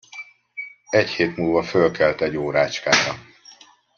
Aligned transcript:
Egy 0.89 1.09
hét 1.09 1.35
múlva 1.35 1.63
fölkelt 1.63 2.21
egy 2.21 2.35
órácskára. 2.35 3.17